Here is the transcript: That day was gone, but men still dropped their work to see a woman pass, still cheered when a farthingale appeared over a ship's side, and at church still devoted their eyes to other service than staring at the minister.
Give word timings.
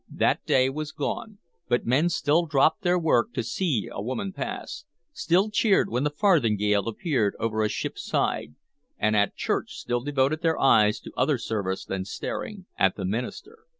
That 0.09 0.43
day 0.47 0.67
was 0.67 0.91
gone, 0.91 1.37
but 1.67 1.85
men 1.85 2.09
still 2.09 2.47
dropped 2.47 2.81
their 2.81 2.97
work 2.97 3.33
to 3.35 3.43
see 3.43 3.87
a 3.91 4.01
woman 4.01 4.33
pass, 4.33 4.83
still 5.13 5.51
cheered 5.51 5.91
when 5.91 6.07
a 6.07 6.09
farthingale 6.09 6.87
appeared 6.87 7.35
over 7.39 7.61
a 7.61 7.69
ship's 7.69 8.03
side, 8.03 8.55
and 8.97 9.15
at 9.15 9.35
church 9.35 9.75
still 9.75 10.01
devoted 10.01 10.41
their 10.41 10.57
eyes 10.57 10.99
to 11.01 11.11
other 11.15 11.37
service 11.37 11.85
than 11.85 12.05
staring 12.05 12.65
at 12.79 12.95
the 12.95 13.05
minister. 13.05 13.59